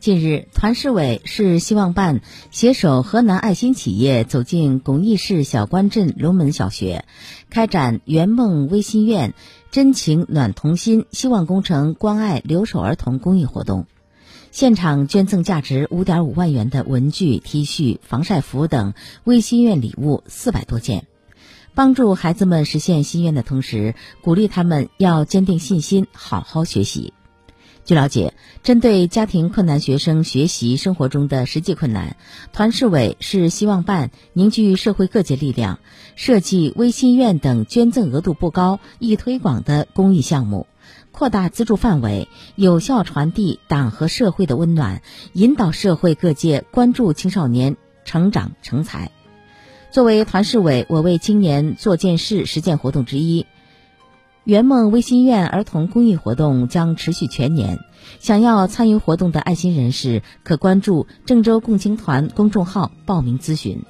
[0.00, 7.04] 近日，团市委、市希望办携手河南爱心企业走进巩义市小关镇龙门小学，
[7.50, 9.34] 开展“圆梦微心愿，
[9.70, 13.84] 真情暖童心”希望工程关爱留守儿童公益活动，
[14.50, 18.94] 现场捐赠价值五点五万元的文具、T 恤、防晒服等
[19.24, 21.04] 微心愿礼物四百多件，
[21.74, 27.12] 帮助孩子们实现心愿的同时，鼓励他们要坚定信心，好好学习。
[27.90, 32.16] 据了解，针对家庭困难学生学习生活中的实际困难，
[32.52, 35.80] 团市委、是希望办凝聚社会各界力量，
[36.14, 40.68] 设计微心愿等捐赠额度不高、易推广的公益项目，
[41.10, 45.02] 扩大资助范围，有效传递党和社会的温暖，
[45.32, 49.10] 引导社会各界关注青少年成长成才。
[49.90, 53.46] 作为团市委“我为青年做件事”实践活动之一。
[54.50, 57.78] 圆梦微心愿儿童公益活动将持续全年。
[58.18, 63.84] 想要参与活动的爱心人士，可关注郑州共青团公众号报名咨询。